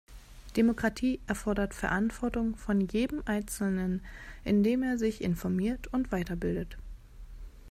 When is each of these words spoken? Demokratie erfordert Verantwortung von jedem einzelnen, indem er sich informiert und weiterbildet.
Demokratie 0.57 1.19
erfordert 1.27 1.75
Verantwortung 1.75 2.55
von 2.57 2.81
jedem 2.81 3.21
einzelnen, 3.25 4.03
indem 4.43 4.81
er 4.81 4.97
sich 4.97 5.21
informiert 5.21 5.93
und 5.93 6.09
weiterbildet. 6.11 6.75